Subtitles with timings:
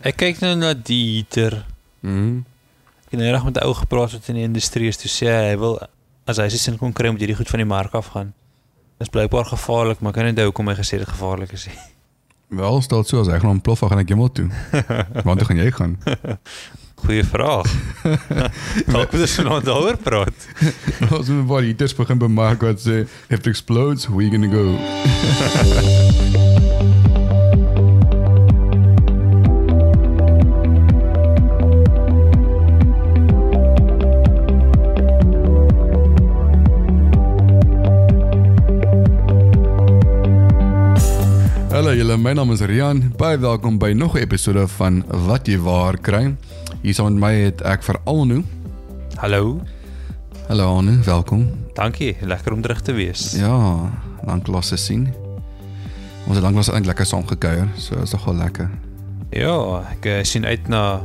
[0.00, 1.58] Ek kyk nou na die heater.
[2.00, 2.40] Mhm.
[3.04, 5.26] Ek het nou reg met 'n ou gepraat wat in die industrie is toe sê
[5.28, 5.78] hy, hy wil
[6.26, 8.32] as hy sy sin kon kry moet hierdie goed van die mark af gaan.
[8.98, 11.76] Dis blykbaar gevaarlik, maar ek kan nie onthou hoekom hy gesê dit gevaarlik is nie.
[12.48, 14.48] Wel, stel so as ek gaan plof gaan ek hemel toe.
[15.24, 15.98] Want toe gaan jy gaan.
[16.94, 17.66] Goeie vraag.
[18.92, 20.48] Dalk moet ons nou daaroor praat.
[21.10, 24.76] As we maar heaters begin bemark wat sê if it explodes, we gonna go.
[41.90, 43.00] Hallo julle, my naam is Rian.
[43.18, 46.36] Baie welkom by nog 'n episode van Wat jy waar kry.
[46.82, 48.44] Hier saam met my het ek vir Alnu.
[49.16, 49.60] Hallo.
[50.48, 51.50] Hallo Alnu, welkom.
[51.74, 52.16] Dankie.
[52.20, 53.32] Lekker om terug te wees.
[53.32, 53.90] Ja,
[54.24, 55.14] lank laas te sien.
[56.26, 58.70] Ons het lanklaas eintlik lekker saam gekuier, so is nog wel lekker.
[59.30, 61.02] Ja, ek uh, sien uit na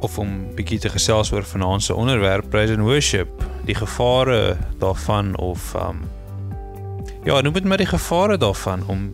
[0.00, 3.28] of om bietjie te gesels oor vanaand se onderwerp praise and worship,
[3.64, 6.00] die gevare daarvan of um
[7.24, 9.12] ja, noem dit maar die gevare daarvan om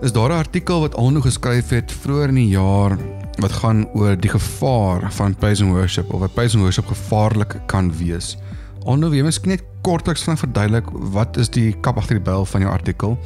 [0.00, 2.98] is daar 'n artikel wat al nog geskryf het vroeër in die jaar
[3.38, 7.60] wat gaan oor die gevaar van praise and worship of wat praise and worship gevaarlik
[7.66, 8.38] kan wees.
[8.84, 12.60] Onder wie miskien net kortliks van verduidelik wat is die kap agter die byl van
[12.60, 13.18] jou artikel.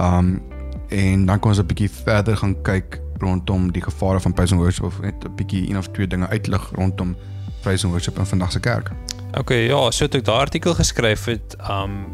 [0.00, 0.42] Um
[0.88, 4.62] en dan kan ons 'n bietjie verder gaan kyk rondom die gevare van praise and
[4.62, 7.16] worship of net 'n bietjie een of twee dinge uitlig rondom
[7.62, 8.90] praise and worship in vandag se kerk.
[9.38, 12.06] OK, ja, so het ek daai artikel geskryf het, um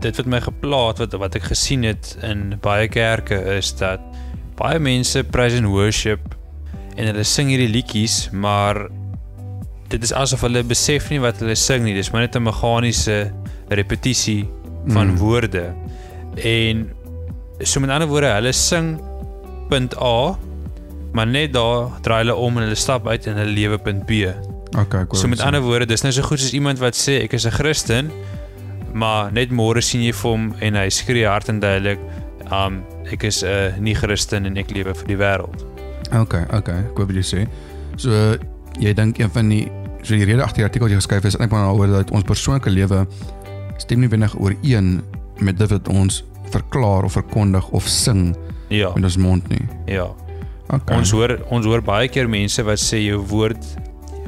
[0.00, 4.00] dit wat my geplaat wat wat ek gesien het in baie kerke is dat
[4.56, 6.36] baie mense praise and worship
[6.96, 8.86] en hulle sing hierdie liedjies, maar
[9.88, 11.94] dit is asof hulle besef nie wat hulle sing nie.
[11.94, 13.32] Dis maar net 'n meganiese
[13.68, 14.48] repetisie
[14.86, 15.16] van mm.
[15.16, 15.74] woorde.
[16.36, 16.90] En
[17.60, 19.00] so met ander woorde, hulle sing
[19.68, 20.36] punt A,
[21.12, 24.10] maar net daar draai hulle om en hulle stap uit en hulle lewe punt B.
[24.76, 27.32] Okay, hoor So met ander woorde, dis nou so goed soos iemand wat sê ek
[27.32, 28.10] is 'n Christen,
[28.92, 31.98] maar net môre sien jy vir hom en hy skree hard en duidelik,
[32.50, 35.64] um ek is 'n uh, nie Christen en ek lewe vir die wêreld.
[36.12, 37.48] Okay, okay, ek wat jy sê.
[37.96, 38.36] So uh,
[38.78, 39.70] jy dink een van die
[40.06, 42.10] so die rede agter die artikel wat jy geskryf het is eintlik maar daaroor dat
[42.14, 43.06] ons persoonlike lewe
[43.82, 45.00] stem nie wenig ooreen
[45.42, 46.22] met dit wat ons
[46.54, 48.36] verklaar of verkondig of sing
[48.68, 49.62] Ja, met ons mond nie.
[49.86, 50.08] ja.
[50.68, 50.96] Okay.
[50.98, 53.62] Ons hoor ons hoor baie keer mense wat sê jou woord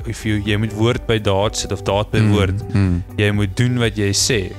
[0.09, 2.63] of jy jy moet woord by daad sit of daad by woord.
[2.75, 4.53] Mm, Jy moet doen wat jy sê.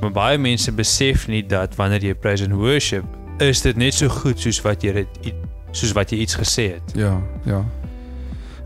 [0.00, 3.04] Maar baie mense besef nie dat wanneer jy praise and worship,
[3.38, 5.34] is dit net so goed soos wat jy dit
[5.72, 6.96] soos wat jy iets gesê het.
[6.96, 7.60] ja, ja.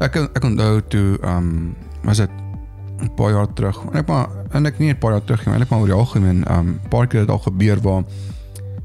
[0.01, 1.75] Ek ek onthou toe ehm um,
[2.05, 2.31] was dit
[3.03, 3.83] 'n paar jaar terug.
[3.91, 5.95] En ek maar en ek nie 'n paar jaar terug nie, eintlik maar oor die
[5.99, 8.05] algemeen ehm um, paar keer het al gebeur waar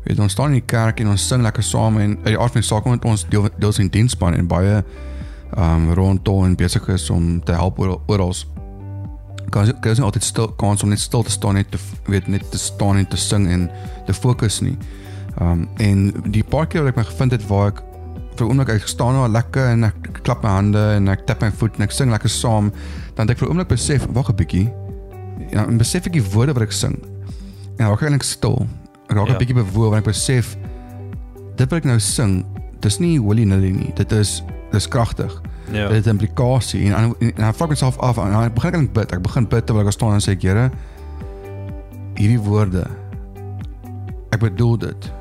[0.08, 2.56] weet ons staan in die kerk en ons sing lekker saam en uit die aard
[2.56, 6.56] van die saak met ons deel deels in diensspan en baie ehm um, rondom en
[6.60, 8.34] besig is om te help oral.
[9.50, 11.80] Kan kan jy nie altyd stil kans om net stil te staan net te
[12.12, 13.70] weet net te staan en te sing en
[14.06, 14.78] te fokus nie.
[15.38, 17.84] Ehm um, en die paar keer wat ek my gevind het waar ek
[18.38, 21.50] vir oomblik ek staan nou lekker en ek klap my hande en ek tap my
[21.60, 22.72] voet en ek sing lekker saam,
[23.16, 24.68] dan het ek vir oomblik besef, wag 'n bietjie.
[25.52, 26.98] Ja, en besef ek die woorde wat ek sing.
[27.80, 28.68] En raak ek eintlik stil.
[29.10, 29.38] Ek raak 'n Ja.
[29.38, 30.58] bietjie bewoe want ek besef
[31.56, 32.46] dit wat ek nou sing,
[32.82, 33.92] dis nie willy-nilly nie.
[33.96, 35.42] Dit is dis kragtig.
[35.72, 35.88] Ja.
[35.88, 38.70] Dit het 'n implikasie en en, en, en ek vra myself af en dan begin
[38.70, 39.12] ek eintlik bid.
[39.14, 40.72] Ek begin bid terwyl ek staan en sê ek Here,
[42.16, 42.88] hierdie woorde
[44.32, 45.12] ek bedoel dit.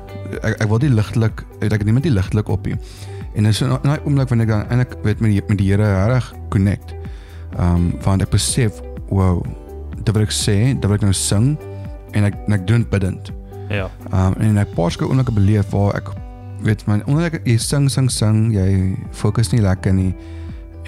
[0.43, 2.75] Ek ek wil dit ligtelik, ek ek neem dit nie ligtelik op nie.
[3.35, 6.07] En dis in daai oomblik wanneer ek dan eintlik weet met die met die Here
[6.11, 6.93] reg connect.
[7.57, 9.41] Ehm um, want ek besef, wow,
[10.03, 11.57] dit wat ek sê, dit wat ek nou sing
[12.13, 13.31] en ek en ek doen bidend.
[13.69, 13.89] Ja.
[14.13, 16.09] Um en ek paar skoon oomblikke beleef waar ek
[16.63, 20.13] weet man omdat ek jy sing sing sing jy fokus nie lekker nie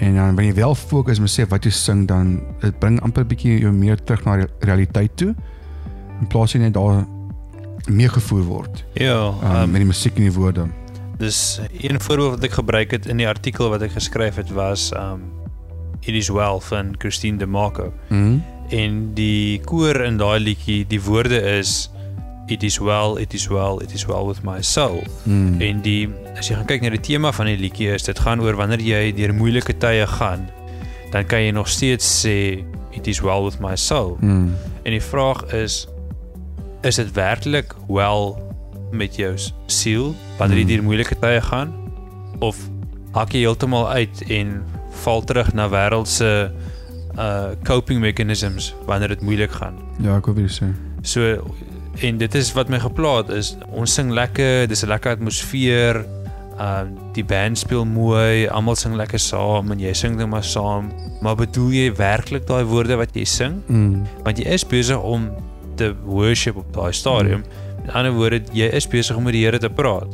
[0.00, 3.22] en dan wanneer jy wel fokus en besef wat jy sing dan dit bring amper
[3.24, 5.34] 'n bietjie jou meer terug na re- realiteit toe
[6.20, 7.04] in plaas jy net daar
[7.88, 10.66] meegevoer word Ja, um, um, met die musiek en die woorde.
[11.18, 14.90] dis een voorbeeld wat ek gebruik het in die artikel wat ek geskryf het was
[14.96, 15.20] um
[16.02, 17.92] It is well van Christine De Marco.
[18.08, 18.38] Mhm.
[18.70, 21.90] En die koor in daai liedjie, die woorde is
[22.50, 25.02] It is well, it is well, it is well with my soul.
[25.24, 25.60] Mm.
[25.62, 28.40] En die as jy gaan kyk na die tema van die liedjie is dit gaan
[28.42, 30.48] oor wanneer jy deur moeilike tye gaan,
[31.12, 32.64] dan kan jy nog steeds sê
[32.96, 34.16] it is well with my soul.
[34.20, 34.54] Mm.
[34.82, 35.86] En die vraag is
[36.82, 38.38] is dit werklik wel
[38.90, 39.34] met jou
[39.66, 40.72] siel wanneer jy Hmm.
[40.74, 41.74] deur moeilike tye gaan
[42.40, 42.56] of
[43.14, 44.62] hak jy heeltemal uit en
[45.04, 46.50] val terug na wêreldse
[47.18, 49.74] uh coping mechanisms wanneer dit moeilik gaan.
[50.02, 50.70] Ja, ek wil weer sê.
[51.02, 51.20] So
[51.98, 53.56] en dit is wat my geplaat is.
[53.70, 56.04] Ons sing lekker, dis 'n lekker atmosfeer.
[56.60, 60.92] Um die band speel mooi, almal sing lekker saam en jy sing net maar saam.
[61.20, 63.62] Maar bedoel jy werklik daai woorde wat jy sing?
[63.66, 64.06] Mm.
[64.24, 65.30] Want jy is besig om
[65.76, 67.44] te worship op daai stadium.
[67.84, 70.08] Met ander woorde, jy is besig om met die Here te praat.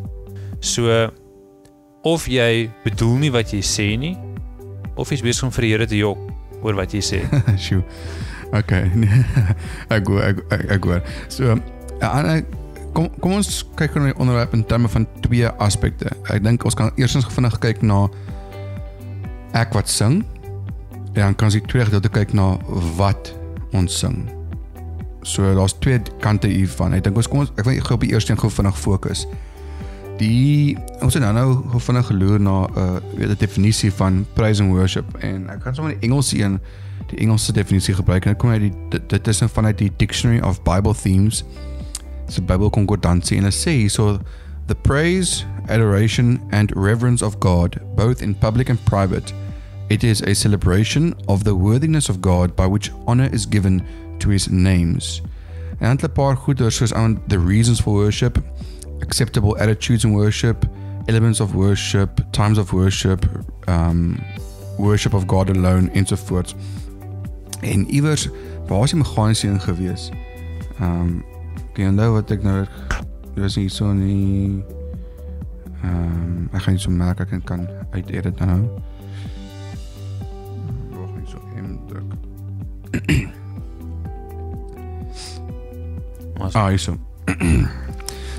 [0.60, 1.10] So
[2.02, 4.16] of jy bedoel nie wat jy sê nie
[4.96, 6.18] of jy's besig om vir die Here te jok
[6.62, 7.20] oor wat jy sê.
[7.64, 7.82] Sjoe.
[8.54, 8.90] Okay.
[9.96, 10.38] Ek hoor ek
[10.70, 11.02] ek, hoor.
[11.32, 12.36] So uh,
[12.94, 16.12] kom kom ons kyk na die onderwerp in terme van twee aspekte.
[16.30, 18.06] Ek dink ons kan eerstens vinnig kyk na
[19.56, 20.22] ek wat sing.
[21.16, 22.54] En dan kan ons die tweede gedeelte kyk na
[23.00, 23.32] wat
[23.76, 24.24] ons sing.
[25.26, 26.94] So daar's twee kante hiervan.
[26.94, 29.26] Ek dink ons kom ons ek wil gou op die eerste een gou vinnig fokus.
[30.16, 34.62] Die ons het nou nou vinnig geloer na 'n uh, weet 'n definisie van praise
[34.62, 36.60] and worship en ek gaan sommer die Engelse een
[37.06, 39.92] die Engelse definisie gebruik en dit kom uit die dit, dit is nou vanuit die
[39.96, 41.44] Dictionary of Bible Themes.
[42.26, 44.18] Dis 'n Bybel konkordansie en dit sê hierso
[44.66, 49.32] the praise, adoration and reverence of God both in public and private.
[49.88, 53.82] It is a celebration of the worthiness of God by which honor is given
[54.18, 55.22] to his names.
[55.78, 58.42] En 'n paar goeders soos aan the reasons for worship,
[59.00, 60.64] acceptable attitudes in worship,
[61.08, 63.26] elements of worship, times of worship,
[63.68, 64.18] um
[64.78, 66.54] worship of God alone ensovoorts.
[67.60, 68.28] En iewers
[68.66, 70.10] waar is die meganiese een gewees?
[70.80, 71.24] Um
[71.72, 72.64] kan jy onthou wat ek nou
[73.34, 74.64] dit was nie so nie
[75.84, 78.60] um ek gaan nie so merk ek kan uit edit nou.
[80.96, 82.16] Wag nie so M druk.
[86.52, 86.96] Ah, hierso.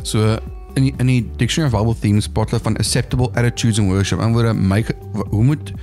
[0.07, 0.37] So
[0.77, 4.21] in die, in die Dictionary of Bible Themes praat hulle van acceptable attitudes in worship.
[4.23, 4.83] En word my
[5.33, 5.73] hoe moet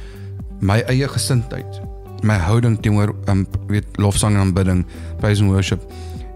[0.65, 1.81] my eie gesindheid,
[2.25, 4.85] my houding teenoor um weet lofsang en aanbidding,
[5.21, 5.83] praise and worship.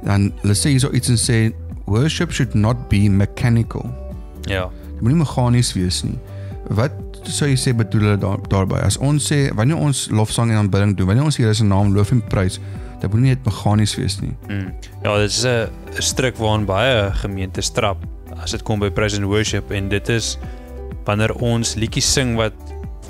[0.04, 1.38] Dan hulle sê hierso iets en sê
[1.88, 3.86] worship should not be mechanical.
[4.48, 4.68] ja.
[4.98, 6.18] Dit moenie meganies wees nie.
[6.74, 6.94] Wat
[7.30, 8.80] sou jy sê bedoel hulle daar, daarby?
[8.82, 12.10] As ons sê wanneer ons lofsang en aanbidding doen, wanneer ons Here se naam loof
[12.12, 12.58] en prys,
[13.00, 14.34] dit moenie net meganies wees nie.
[14.48, 14.72] Mm.
[15.04, 17.98] Ja, dit is 'n 'n stryk waaraan baie gemeentes trap
[18.42, 20.38] as dit kom by praise and worship en dit is
[21.04, 22.52] wanneer ons liedjies sing wat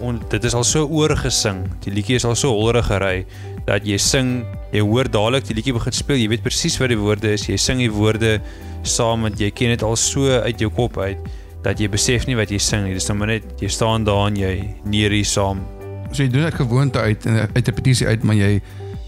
[0.01, 1.65] on, dit is al so oorgesing.
[1.85, 3.27] Die liedjie is al so hollerig gery
[3.67, 7.01] dat jy sing, jy hoor dadelik die liedjie begin speel, jy weet presies wat die
[7.01, 7.49] woorde is.
[7.49, 8.39] Jy sing die woorde
[8.87, 11.19] saam want jy ken dit al so uit jou kop uit
[11.65, 12.95] dat jy besef nie wat jy sing nie.
[12.95, 14.55] Dis nou maar net jy staan daar en jy
[14.87, 15.65] neerie saam.
[16.13, 18.61] So jy doen dit gewoonte uit en uit repetisie uit, maar jy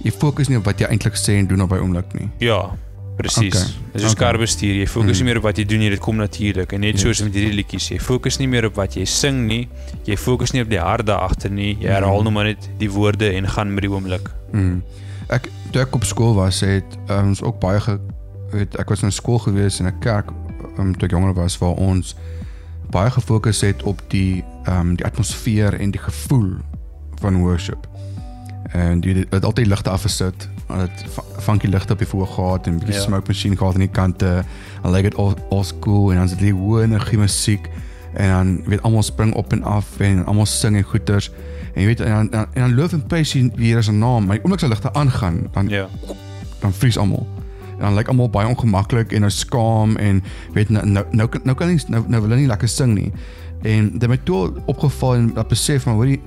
[0.05, 2.29] jy fokus nie op wat jy eintlik sê en doen op daai oomblik nie.
[2.39, 2.71] Ja,
[3.17, 3.55] presies.
[3.55, 3.93] Okay.
[3.93, 4.25] Dis soos okay.
[4.33, 4.75] kar bestuur.
[4.81, 5.25] Jy fokus Mm.
[5.25, 6.73] nie meer op wat jy doen nie, dit kom natuurlik.
[6.73, 7.03] En net Yes.
[7.03, 9.69] soos met hierdie liedjies, jy fokus nie meer op wat jy sing nie.
[10.07, 11.77] Jy fokus nie op die harde agter nie.
[11.81, 12.25] Jy herhaal Mm.
[12.25, 14.31] net maar net die woorde en gaan met die oomblik.
[14.53, 14.83] Mm.
[15.29, 17.99] Ek toe ek op skool was, het uh, ons ook baie ge,
[18.53, 20.31] weet ek was in skool gewees in 'n kerk
[20.79, 22.17] um, toe ek jonger was waar ons
[22.91, 26.57] baie gefokus het op die um, die atmosfeer en die gevoel
[27.21, 27.87] van worship.
[28.69, 30.49] En jy het altyd ligte afgesit.
[30.69, 31.05] Dit
[31.39, 33.01] funky ligte op die voor gehad en 'n bietjie Ja.
[33.01, 33.07] ja.
[33.07, 34.45] smoke machine gehad aan die kante.
[34.83, 37.69] En like it all all cool en dan is dit die hoë energie musiek
[38.15, 41.31] en dan weet almal spring op en af en almal sing en goeters.
[41.75, 44.25] En jy weet en dan en, en dan loof en jy die Here se naam,
[44.27, 45.89] maar die oomblik as die ligte aangaan, dan Ja.
[46.61, 47.27] dan vries almal.
[47.79, 51.41] En dan lyk almal baie ongemaklik en nou skaam en weet nou nou nou, kan-
[51.45, 53.13] nou kan nie nou, nou wil hulle nie lekker sing nie.
[53.63, 56.21] En dit het my toe opgeval en dat besef maar hoorie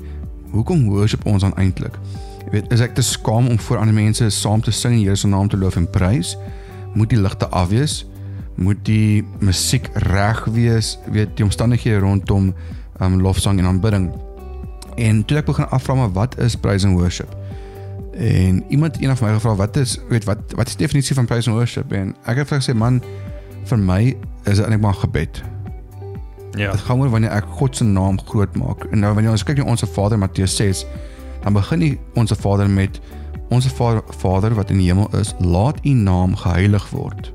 [0.53, 1.97] hoekom worship ons dan eintlik?
[2.45, 5.15] Jy weet is ek te skaam om voor ander mense saam te sing en Here
[5.17, 6.35] se naam te loof en prys?
[6.93, 8.03] Moet die ligte af wees?
[8.55, 10.97] Moet die musiek reg wees?
[11.11, 12.53] Weet die omstandighede rondom
[13.01, 14.11] um lofsang en aanbidding.
[14.95, 17.33] En toe ek begin afvra maar wat is praise and worship?
[18.13, 21.25] En iemand eendag vir my gevra wat is weet wat wat is die definisie van
[21.25, 21.91] praise and worship?
[21.91, 23.01] En ek het vir gesê man
[23.65, 24.01] vir my
[24.45, 25.41] is dit eintlik maar gebed.
[26.57, 26.71] Ja.
[26.71, 28.85] Dit gaan oor wanneer ek God se naam groot maak.
[28.91, 30.85] En nou wanneer ons kyk na ons Vader Matteus 6,
[31.43, 32.99] dan begin nie ons Vader met
[33.49, 37.33] ons Vader, Vader wat in die hemel is, laat u naam geheilig word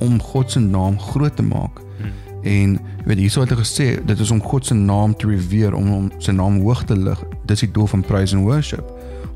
[0.00, 1.80] om God se naam groot te maak.
[2.00, 2.12] Hmm.
[2.42, 5.90] En weet hierso het hy gesê dit is om God se naam te revere, om
[5.92, 8.88] hom sy naam hoog te lig, dis die doel van praise and worship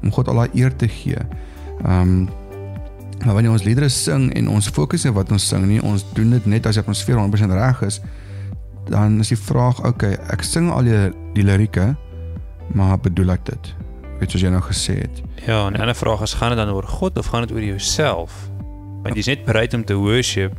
[0.05, 1.21] om God al daai eer te gee.
[1.85, 2.25] Ehm um,
[3.25, 6.35] maar wanneer ons liedere sing en ons fokus op wat ons sing nie, ons doen
[6.35, 8.01] dit net as die atmosfeer 100% reg is,
[8.91, 10.99] dan is die vraag, okay, ek sing al die,
[11.35, 11.95] die lirieke,
[12.75, 13.71] maar bedoel ek dit?
[14.21, 15.23] Weet soos jy nou gesê het.
[15.47, 17.63] Ja, en 'n ander vraag is gaan dit dan oor God of gaan dit oor
[17.63, 18.51] jouself?
[19.03, 20.53] Want jy's net bereid om te worship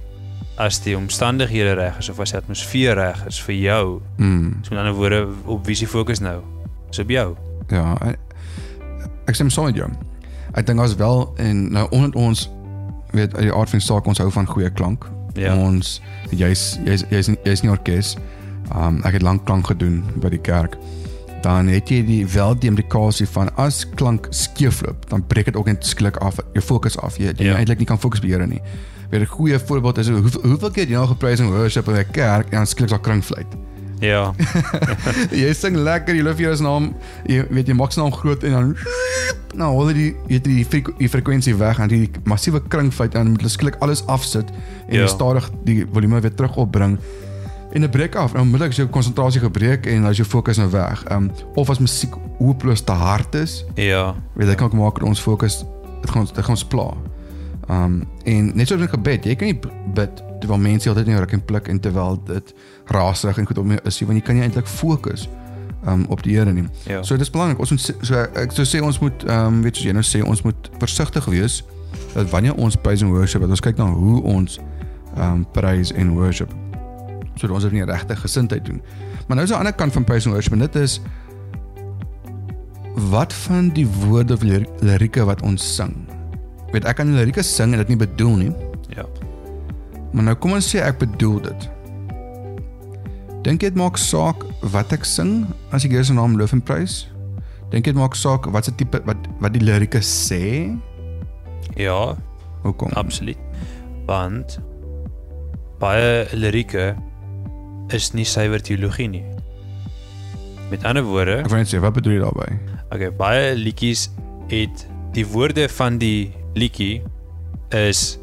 [0.55, 4.01] as die omstandighede reg is of as die atmosfeer reg is vir jou.
[4.17, 4.59] Mm.
[4.61, 6.41] So met ander woorde, op wie se fokus nou?
[6.89, 7.35] Is op jou.
[7.67, 8.19] Ja, ek,
[9.25, 9.89] ek stem saam met jou.
[10.55, 12.49] Ek dink as wel en nou onder ons
[13.11, 15.09] weet uit die aard van die saak ons hou van goeie klank.
[15.35, 15.55] Ja.
[15.55, 16.01] Ons
[16.31, 18.15] jy's jy's jy's jy's nie orkes.
[18.75, 20.77] Um ek het lank klank gedoen by die kerk.
[21.41, 25.65] Dan het jy die wel die implikasie van as klank skeefloop, dan breek dit ook
[25.69, 27.17] net skielik af jou fokus af.
[27.17, 27.55] Jy jy Ja.
[27.55, 28.61] eintlik nie kan fokus Here nie.
[29.11, 32.11] Weer 'n goeie voorbeeld is hoe, hoeveel keer jy nou geprys en worship in 'n
[32.11, 33.47] kerk en dan skielik daar kringfluit.
[34.03, 34.33] Ja.
[35.31, 36.93] jy sing lekker, jy loop hier as naam,
[37.29, 38.73] jy weet jy maak se naam groot en dan
[39.55, 43.15] nou hol jy die jy het die, freku, die frekwensie weg en die massiewe kringfluit
[43.15, 44.49] en dan moet jy skielik alles afsit
[44.87, 45.05] en Ja.
[45.05, 46.97] jy stadig die volume weer terug opbring
[47.75, 48.31] en dit breek af.
[48.33, 51.03] Nou onmiddellik is jou konsentrasie gebreek en is jou fokus nou weg.
[51.09, 54.13] Ehm um, of as musiek hopeloos te hard is, Ja.
[54.35, 55.63] weet jy kan ook maak dat ons fokus
[56.01, 56.93] dit gaan ons dit gaan ons pla.
[57.69, 59.59] Um, en net soos in gebed, jy kan nie
[59.93, 62.53] bid terwyl mense altyd nie ruk en pluk en terwyl dit
[62.93, 65.27] raasig en goed op my is, nie, want jy kan nie eintlik fokus
[65.87, 66.67] um, op die Here nie.
[66.85, 67.01] Ja.
[67.03, 67.59] So dis belangrik.
[67.59, 70.43] Ons moet so ek sou sê ons moet um, weet soos jy nou sê ons
[70.45, 71.63] moet versigtig wees
[72.13, 74.59] dat wanneer ons praise and worship, dat ons kyk na hoe ons
[75.17, 76.53] um, praise en worship
[77.35, 78.81] sodat ons dit nie regte gesindheid doen.
[79.27, 81.01] Maar nou is 'n ander kant van praise and worship en dit is
[83.11, 85.95] wat van die woorde of lir- lirieke wat ons sing.
[86.73, 88.51] Weet ek kan die lirieke sing en dit nie bedoel nie,
[88.95, 89.05] Ja.
[90.13, 91.69] maar nou kom ons sê ek bedoel dit.
[93.45, 94.41] Dink jy dit maak saak
[94.73, 97.07] wat ek sing as ek Here se naam loof en prys?
[97.71, 100.73] Dink jy dit maak saak wat se tipe wat wat die lirieke sê?
[101.77, 102.15] Ja,
[102.63, 102.91] Hoekom?
[102.97, 103.37] absoluut.
[104.07, 104.59] Want
[105.79, 106.95] baie lirieke
[107.93, 109.23] is nie suiwer teologie nie.
[110.71, 112.59] Met ander woorde, Ek wil net sê wat bedoel jy daarmee?
[112.91, 114.09] okay, baie liedjies
[114.49, 117.03] het die woorde van die liedjie
[117.75, 118.15] is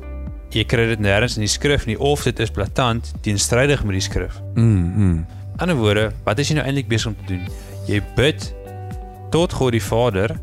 [0.53, 4.05] jy kry dit nêrens in die skrif nie of dit is blaatant teenstrydig met die
[4.05, 4.41] skrif.
[4.55, 4.93] Mm.
[4.97, 5.21] mm.
[5.63, 7.45] ander woorde, wat is jy nou eintlik besig om te doen?
[7.89, 8.49] Jy bid
[9.33, 10.35] tot God die Vader,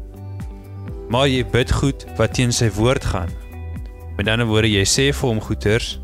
[1.10, 3.30] maar jy bid goed wat teen sy woord gaan.
[4.18, 5.98] Met ander woorde, jy sê vir hom goeters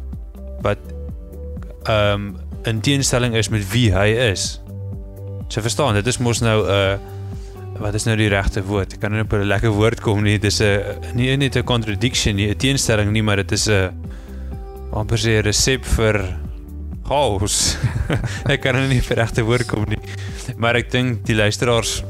[0.65, 0.81] wat
[1.85, 2.33] ehm um,
[2.65, 4.55] in teenstelling is met wie hy is.
[5.53, 7.14] So verstaan, dit is mos nou 'n uh,
[7.79, 8.93] wat is nou die regte woord?
[8.95, 10.37] Ek kan nie op 'n lekker woord kom nie.
[10.39, 13.91] Dit is 'n nie net 'n contradiction nie, 'n teenstelling nie, maar dit is 'n
[14.93, 16.37] amper sê 'n resep vir
[17.07, 17.77] chaos.
[18.53, 19.99] ek kan nou nie vir regte woord kom nie.
[20.57, 22.03] Maar ek dink die luisteraars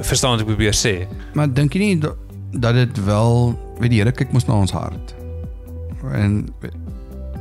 [0.00, 1.06] verstaan wat ek probeer sê.
[1.34, 2.16] Maar dink jy nie dat,
[2.52, 5.14] dat dit wel weet die Here kyk mos na ons hart.
[6.12, 6.48] En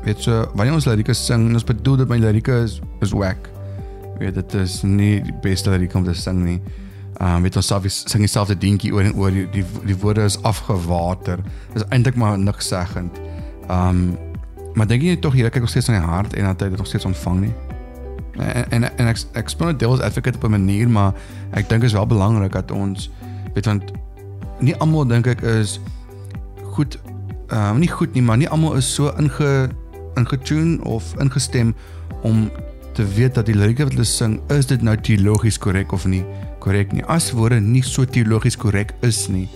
[0.03, 3.49] weet- so wanneer ons lirieke sing, ons bedoel dit my lirieke is is whack.
[4.19, 6.61] Weet dit is nie die beste lirieke om te sing nie.
[7.21, 10.23] Ehm um, weet ons self sing dieselfde dingetjie oor en oor die die, die woorde
[10.25, 11.43] is afgewater.
[11.73, 13.19] Dis eintlik maar niks seggend.
[13.67, 14.17] Ehm um,
[14.73, 16.69] maar dink jy nie tog Here kyk nog steeds aan die hart en dat hy
[16.71, 17.53] dit nog steeds ontvang nie?
[18.39, 21.13] En en, en ek ek speel net devil's advocate op 'n manier, maar
[21.51, 23.11] ek dink is wel belangrik dat ons
[23.53, 23.91] weet want
[24.59, 25.79] nie almal dink ek is
[26.73, 26.97] goed
[27.47, 29.69] ehm uh, nie goed nie, maar nie almal is so inge
[30.15, 31.75] ingetune of ingestem
[32.21, 32.49] om
[32.93, 36.25] te weet dat die lirieke wat hulle sing, is dit nou teologies korrek of nie
[36.61, 37.03] korrek nie.
[37.09, 39.47] As woorde nie so teologies korrek is nie.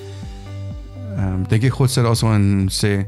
[1.16, 3.06] Ehm um, dink jy God sê daarso en sê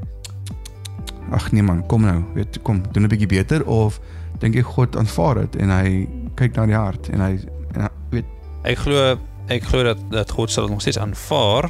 [1.36, 4.00] ag nee man, kom nou, weet kom, doen 'n bietjie beter of
[4.39, 6.08] dink jy God aanvaar dit en hy
[6.39, 7.34] kyk na die hart en hy
[7.75, 8.25] en hy weet
[8.68, 11.70] Ek glo ek glo dat dat God sal nog steeds aanvaar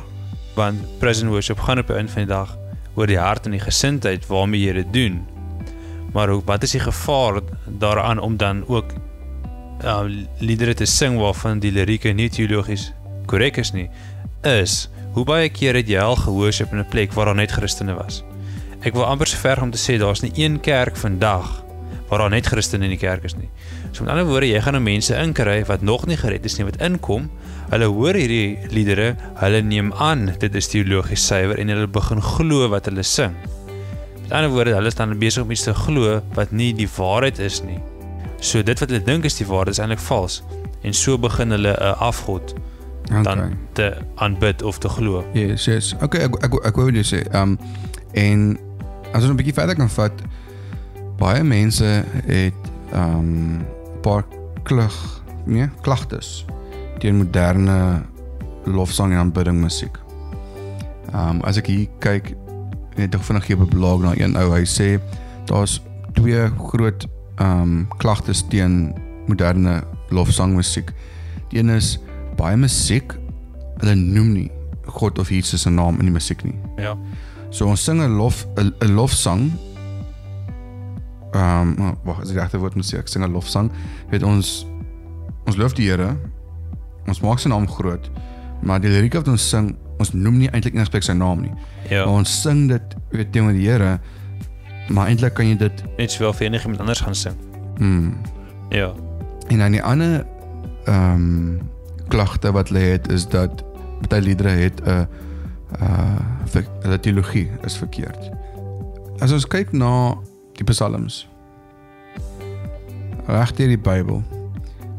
[0.57, 2.53] want praise and worship gaan op die einde van die dag
[2.98, 5.19] oor die hart en die gesindheid waarmee jy dit doen.
[6.13, 8.93] Maar hoe wat is die gevaar daaraan om dan ook
[9.84, 10.03] uh,
[10.39, 12.91] liedere te sing waarvan die lirieke nie teologies
[13.25, 13.89] korrek is nie
[14.48, 17.93] is hoe baie keer het jy al gehoorship in 'n plek waar daar net Christene
[17.93, 18.24] was.
[18.86, 21.63] Ek wil amper so ver om te sê daar's nie een kerk vandag
[22.10, 23.50] waar daar net Christene in die kerk is nie.
[23.91, 26.65] So met ander woorde, jy gaan nou mense inkry wat nog nie gered is nie
[26.65, 27.29] wat inkom.
[27.69, 32.69] Hulle hoor hierdie liedere, hulle neem aan dit is teologies suiwer en hulle begin glo
[32.69, 33.36] wat hulle sing.
[34.22, 37.63] Met ander woorde, hulle dan besig om iets te glo wat nie die waarheid is
[37.63, 37.81] nie.
[38.39, 40.44] So dit wat hulle dink is die waarheid is eintlik vals.
[40.82, 42.53] En so begin hulle 'n afgod
[43.24, 43.58] dan Okay.
[43.74, 45.24] te aanbid of te glo.
[45.34, 45.96] Yes, yes.
[46.01, 47.60] Okay, ek ek ek wou net sê, ehm um,
[48.13, 48.58] en
[49.13, 50.12] as ons 'n bietjie verder kan vat,
[51.17, 52.53] baie mense het
[52.91, 53.65] ehm um,
[54.01, 54.25] paar
[54.63, 56.46] klug, nee, klagtes
[57.00, 58.03] teen moderne
[58.65, 59.98] lofsang en aanbidding musiek.
[61.13, 62.36] Ehm um, as ek hier kyk
[62.98, 65.00] net ek vinnig gee 'n blog na een ou hy sê
[65.46, 65.82] daar's
[66.13, 67.08] twee groot
[67.41, 68.94] um, klagtes teen
[69.27, 70.91] moderne lofsangmusiek.
[71.51, 71.98] Die een is
[72.38, 73.15] baie musiek
[73.82, 74.51] hulle noem nie
[74.88, 76.56] God of Jesus se naam in die musiek nie.
[76.82, 76.96] Ja.
[77.50, 79.51] So ons sing 'n lof 'n lofsang.
[81.34, 83.72] Ehm um, wag, as die regte woord moet sê, ek sing 'n lofsang.
[84.10, 84.65] Weet ons
[85.46, 86.17] ons loof die Here.
[87.08, 88.12] Ons maak sy naam groot.
[88.62, 91.53] Maar die lirieke wat ons sing, ons noem nie eintlik eers sy naam nie.
[91.89, 92.06] Ja.
[92.06, 94.00] Maar ons sing dit weet teenoor die Here.
[94.89, 97.36] Maar eintlik kan jy dit Net sowel vir enigiemand anders gaan sing.
[97.77, 98.13] mm,
[98.70, 98.94] Ja.
[99.48, 100.25] En dan die ander
[100.86, 101.60] ehm um,
[102.08, 103.63] klagte wat lê het is dat
[104.08, 105.08] baie liedere het 'n
[105.82, 106.15] uh
[106.46, 108.29] ver- hulle teologie is verkeerd.
[109.20, 110.15] As ons kyk na
[110.53, 111.27] die psalms
[113.27, 114.24] reg deur die Bybel.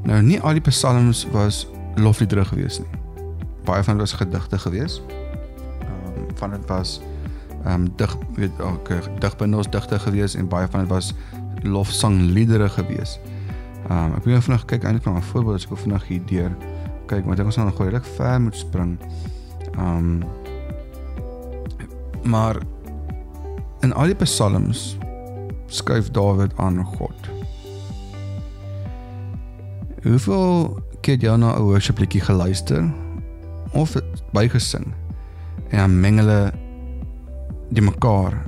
[0.04, 1.66] Nou nie al die psalms was
[1.96, 2.88] lofliedere gewees nie.
[3.64, 5.02] Baie van dit was gedigte gewees.
[5.80, 7.00] Ehm um, van dit was
[7.68, 8.88] ehm um, dig weet ook
[9.20, 11.14] digbundels digte gewees en baie van dit was
[11.62, 13.18] lofsangliedere gewees.
[13.88, 16.52] Ehm um, ek wil vinnig kyk eintlik na 'n voorbeeld as ek vinnig hier deur
[17.06, 18.98] kyk want ek ons nou nog redelik ver moet spring.
[19.76, 20.22] Ehm um,
[22.24, 22.56] maar
[23.80, 24.96] in al die psalms
[25.66, 27.28] skryf Dawid aan God.
[30.02, 32.88] Hoeveel keer jy na 'n worship liedjie geluister
[33.72, 33.96] of
[34.32, 34.94] bygesing
[35.68, 36.52] en dan meng hulle
[37.68, 38.46] die mekaar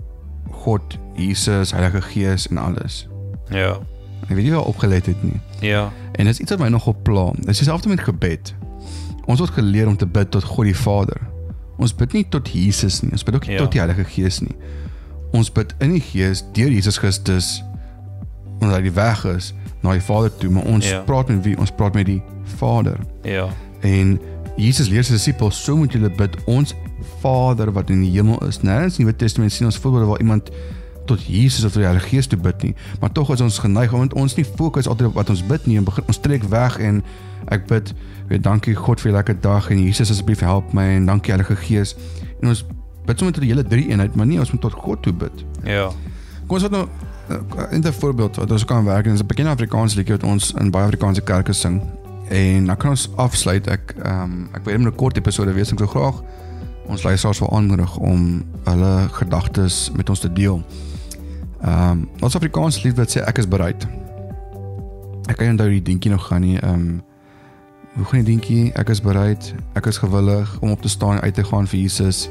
[0.51, 3.09] God, Jesus, Heilige Gees en alles.
[3.49, 3.79] Ja.
[4.29, 5.41] Ek weet nie waar opgelet het nie.
[5.61, 5.91] Ja.
[6.13, 7.31] En dit is iets wat my nogal pla.
[7.35, 8.55] Dit is dieselfde met gebed.
[9.27, 11.21] Ons word geleer om te bid tot God die Vader.
[11.81, 13.11] Ons bid nie tot Jesus nie.
[13.13, 13.63] Ons bid ook nie Ja.
[13.65, 14.57] tot die Heilige Gees nie.
[15.33, 17.63] Ons bid in die Gees deur Jesus Christus
[18.61, 21.01] omdat hy die weg is na die Vader toe, maar ons Ja.
[21.09, 21.59] praat met wie?
[21.59, 22.23] Ons praat met die
[22.59, 22.99] Vader.
[23.23, 23.49] Ja.
[23.81, 24.21] En
[24.57, 26.75] Jesus leer sy disippels, so moet julle bid, ons
[27.21, 28.61] Vader wat in die hemel is.
[28.63, 30.51] Nêrens in die Nuwe Testament sien ons voorbeelde waar iemand
[31.07, 33.93] tot Jesus of tot die Heilige Gees toe bid nie, maar tog is ons geneig
[33.97, 36.79] om ons nie fokus altyd op wat ons bid nie en begin ons trek weg
[36.79, 37.01] en
[37.51, 37.95] ek bid,
[38.31, 41.57] weet dankie God vir 'n lekker dag en Jesus asseblief help my en dankie Heilige
[41.57, 41.97] Gees.
[42.43, 42.65] En ons
[43.07, 45.45] bid sommer tot die hele drie eenheid, maar nie ons moet tot God toe bid.
[45.65, 45.91] Ja.
[46.47, 46.87] Kom ons vat nou
[47.31, 50.25] uh, in 'n voorbeeld wat ons kan werk en dis 'n bekende Afrikaanse liedjie wat
[50.25, 51.83] ons in baie Afrikaanse kerke sing.
[52.31, 53.67] En dan kan ons afsluit.
[53.67, 55.73] Ek ehm um, ek wil net 'n kort episode wees.
[55.73, 56.23] Ek wil graag
[56.87, 60.63] ons luisteraars wil aanmoedig om hulle gedagtes met ons te deel.
[61.61, 63.87] Ehm um, ons Afrikaanse lied wat sê ek is bereid.
[65.27, 66.59] Ek kan onthou die dingetjie nog gaan nie.
[66.59, 67.03] Ehm um,
[67.95, 68.73] hoe gaan die dingetjie?
[68.73, 69.55] Ek is bereid.
[69.75, 72.31] Ek is gewillig om op te staan en uit te gaan vir Jesus.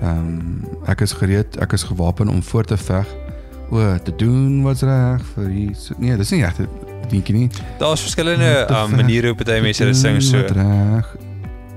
[0.00, 1.56] Ehm um, ek is gereed.
[1.56, 3.16] Ek is gewapen om voort te veg.
[3.70, 5.96] O, te doen wat's reg vir Jesus.
[5.98, 7.48] Nee, dis nie regte dingetjie nie.
[7.78, 10.42] Daar's verskillende Wat um, maniere hoe party mense dit sing so.
[10.42, 11.16] Wat reg.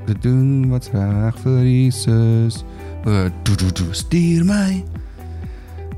[0.05, 2.63] Te doen wat's reg vir Jesus.
[3.03, 4.83] Do do do stuur my.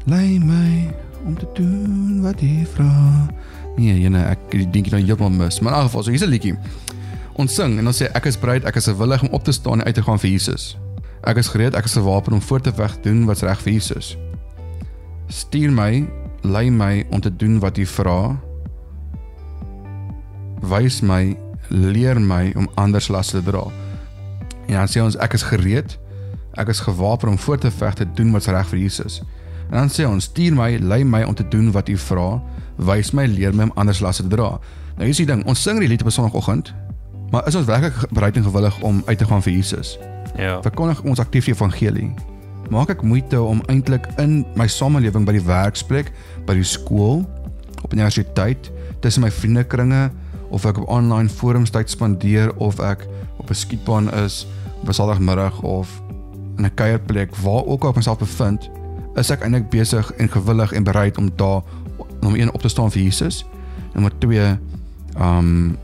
[0.05, 0.91] Lei my
[1.25, 3.27] om te doen wat hy vra.
[3.77, 5.59] Nee, jene, ek het die dingetjie nou heeltemal mis.
[5.59, 6.55] Maar in elk geval, so hier's 'n liedjie.
[7.33, 9.79] Ons sing en ons sê ek is bereid, ek is gewillig om op te staan
[9.79, 10.77] en uit te gaan vir Jesus.
[11.23, 14.17] Ek is gereed, ek is gewapen om voort te veg doen wat's reg vir Jesus.
[15.27, 16.05] Stuur my,
[16.43, 18.37] lei my om te doen wat U vra.
[20.69, 21.35] Wys my,
[21.69, 23.65] leer my om anders las te dra.
[24.67, 25.97] En dan sê ons ek is gereed,
[26.59, 29.21] ek is gewapen om voort te veg te doen wat's reg vir Jesus.
[29.71, 32.27] En dan sê ons stuur my, lei my om te doen wat U vra.
[32.77, 34.55] Wys my, leer my om anders las te dra.
[34.97, 36.73] Nou hier's die ding, ons sing die lied op 'n sonoggend,
[37.31, 39.97] maar is ons werklik bereid en gewillig om uit te gaan vir Jesus?
[40.37, 40.61] Ja.
[40.61, 42.09] verkondig ons aktief die evangelie.
[42.73, 46.11] Maak ek moeite om eintlik in my samelewing by die werksplek,
[46.47, 47.21] by die skool,
[47.83, 48.71] op universiteit,
[49.03, 50.09] tussen my vriendekringe
[50.53, 53.07] of ek op online forums tyd spandeer of ek
[53.41, 54.45] op 'n skietbaan is
[54.81, 56.01] op 'n Saterdagmiddag of
[56.57, 58.69] in 'n kuierplek waar ook al ek myself bevind,
[59.15, 61.61] is ek eintlik besig en gewillig en bereid om daar
[62.21, 63.45] nommer 1 op te staan vir Jesus.
[63.93, 64.57] Nommer 2
[65.19, 65.77] um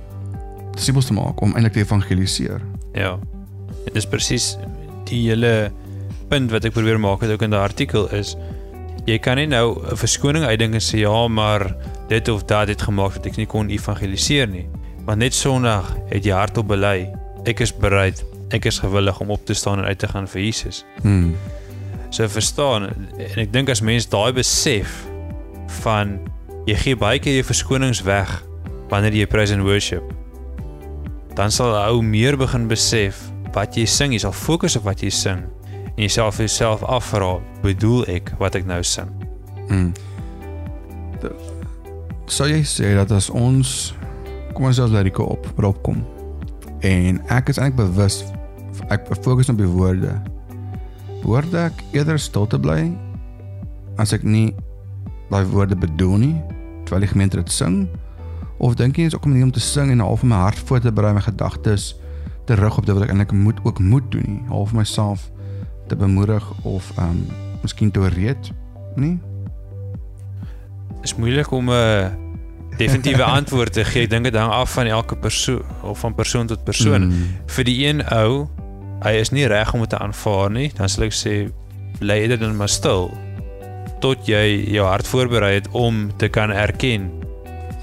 [0.73, 2.61] disippels te maak om eintlik te evangeliseer.
[2.93, 3.17] Ja.
[3.85, 4.57] Dit is presies
[5.09, 5.71] die hele
[6.29, 8.35] punt wat ek probeer maak het ook in daai artikel is
[9.09, 11.75] jy kan nie nou 'n verskoning uitdink en sê ja, maar
[12.09, 14.65] dit of dat het gemaak dat ek nie kon evangeliseer nie.
[15.05, 17.07] Want net Sondag het jy hardop bely,
[17.49, 20.41] ek is bereid, ek is gewillig om op te staan en uit te gaan vir
[20.41, 20.83] Jesus.
[21.01, 21.35] Hmm.
[22.09, 25.03] So verstaan en ek dink as mens daai besef
[25.83, 26.17] van
[26.65, 28.39] jy gee baie keer jou verskonings weg
[28.89, 30.05] wanneer jy praise and worship
[31.39, 33.15] dan sal 'n ou meer begin besef
[33.53, 35.39] wat jy sing, jy sal fokus op wat jy sing
[35.95, 39.07] en jouself jouself afvra, bedoel ek wat ek nou sing?
[39.69, 39.93] Mm.
[42.29, 43.69] Sou jy sê dat as ons
[44.53, 46.03] kom ons self Lariko op, Rob kom.
[46.85, 48.21] En ek is eintlik bewus
[48.93, 50.13] ek fokus op die woorde.
[51.23, 52.83] Behoort ek eerder stil te bly
[53.99, 54.53] as ek nie
[55.29, 56.35] daai woorde bedoel nie
[56.85, 57.81] terwyl die gemeente dit sing
[58.61, 60.79] of dink jy is ook 'n manier om te sing en half my hart voor
[60.79, 61.95] te berei my gedagtes
[62.45, 65.31] terug op dit wat ek eintlik moet ook moet doen nie half myself
[65.87, 67.25] te bemoedig of ehm um,
[67.61, 68.51] miskien te reed
[68.95, 69.19] nie
[71.01, 72.11] is moeilik om 'n
[72.77, 74.03] definitiewe antwoord te gee.
[74.03, 77.07] Ek dink dit hang af van elke persoon of van persoon tot persoon.
[77.07, 77.27] Mm.
[77.45, 78.47] Vir die een ou,
[79.03, 80.71] hy is nie reg om dit te aanvaar nie.
[80.75, 81.51] Dan sal ek sê
[81.99, 83.11] bly dit dan maar stil
[83.99, 87.09] tot jy jou hart voorberei het om te kan erken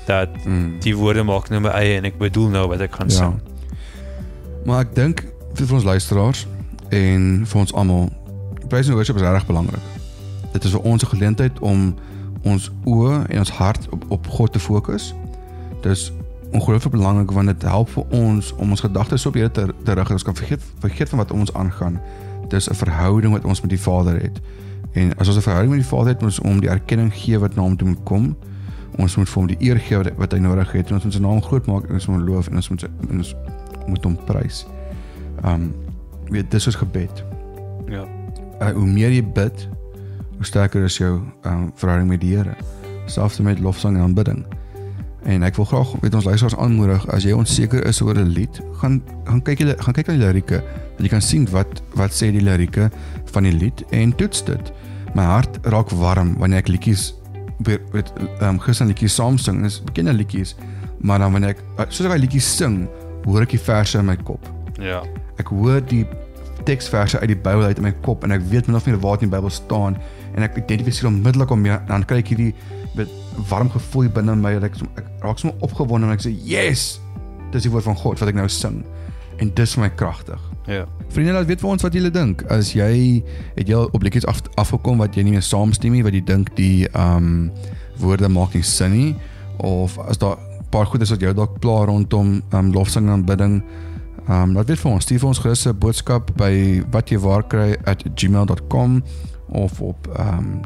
[0.07, 0.79] dat mm.
[0.81, 3.17] die woorde maak nou my eie en ek bedoel nou wat ek gaan ja.
[3.17, 3.41] sing.
[4.65, 5.25] Maar ek dink
[5.59, 6.47] vir ons luisteraars
[6.95, 8.09] en vir ons almal,
[8.71, 9.93] praise and worship is regtig belangrik.
[10.55, 11.95] Dit is vir ons 'n geleentheid om
[12.47, 15.11] ons oë en ons hart op op God te fokus.
[15.85, 16.13] Dis
[16.55, 20.11] ongelooflik belangrik want dit help vir ons om ons gedagtes op Here te, te rig.
[20.11, 22.01] Ons kan vergeet vergeet van wat ons aangaan.
[22.49, 24.41] Dis 'n verhouding wat ons met die Vader het.
[24.93, 27.39] En as ons 'n verhouding met die Vader het, moet ons om die erkenning gee
[27.39, 28.37] wat na hom toe moet kom.
[28.97, 30.89] Ons moet vir hom die eer gee wat, wat hy nodig het.
[30.89, 33.35] En ons moet sy naam groot maak en ons moet loof en ons moet ons
[33.87, 34.67] moet hom prys.
[35.45, 35.75] Um
[36.29, 37.25] weet dis ons gebed.
[37.89, 38.05] Ja.
[38.61, 39.69] Uh, hoe meer jy bid,
[40.37, 42.55] hoe sterker is jou um, verhouding met die Here.
[43.07, 44.45] Selfs met lofsang en aanbidding.
[45.27, 48.61] En ek wil graag weet ons luisteraars aanmoedig as jy onseker is oor 'n lied,
[48.79, 50.63] gaan gaan kyk jy gaan kyk na die lirieke.
[50.99, 52.91] Jy kan sien wat wat sê die lirieke
[53.33, 54.73] van die lied en toets dit.
[55.15, 57.15] My hart raak warm wanneer ek liedjies
[57.65, 59.63] met ehm um, Christen liedjies saam sing.
[59.63, 60.55] Dis bekende liedjies,
[61.01, 62.87] maar dan wanneer ek soos ek daai liedjies sing,
[63.25, 64.47] hoor ek die verse in my kop.
[64.79, 65.03] Ja.
[65.39, 66.07] Ek hoor die
[66.67, 69.19] teksverse uit die Bybel uit in my kop en ek weet min of meer waar
[69.19, 69.97] dit in die Bybel staan
[70.37, 72.53] en ek identifiseer onmiddellik om mee dan kry ek hierdie
[72.97, 73.09] met
[73.51, 76.83] warm gevoel binne my dat ek, ek raak sommer opgewonde en ek sê yes
[77.53, 78.85] dis die woord van God wat ek nou sing.
[79.41, 80.41] En dis vir my kragtig.
[80.67, 80.85] Ja.
[81.15, 82.43] Vriende laat weet vir ons wat julle dink.
[82.53, 83.23] As jy
[83.55, 86.47] het jy op liedjies af, afgekom wat jy nie meer saamstem nie wat jy dink
[86.59, 87.51] die um
[88.03, 89.15] woorde maak nie sin nie
[89.65, 90.37] of as daar
[90.73, 93.55] paar goedes wat jou dalk pla rondom um lofsang en aanbidding
[94.27, 99.03] Um laat weet vir ons, stuur vir ons gerus 'n boodskap by watjywaarkry@gmail.com
[99.49, 100.61] of op ehm um,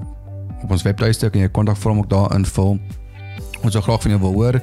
[0.63, 2.79] op ons webtuiste kan jy kontakvorm ook daar invul.
[3.63, 4.61] Ons sou graag van jou wil hoor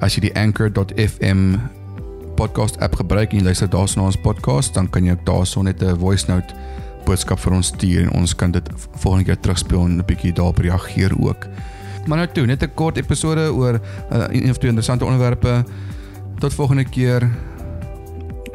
[0.00, 1.56] as jy die anchor.fm
[2.36, 5.82] podcast app gebruik en jy luister daarsna ons podcast, dan kan jy ook daarso net
[5.82, 6.54] 'n voice note
[7.06, 8.68] boodskap vir ons stuur en ons kan dit
[9.00, 11.46] volgende keer terugspeel en 'n bietjie daarop reageer ook.
[12.06, 13.80] Maar nou toe, net 'n kort episode oor
[14.12, 15.64] uh, een of twee interessante onderwerpe.
[16.38, 17.30] Tot volgende keer.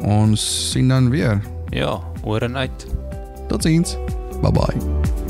[0.00, 1.40] Ons sien dan weer.
[1.70, 2.86] Ja, oor en uit.
[3.48, 3.96] Totsiens.
[4.42, 5.21] Bye bye.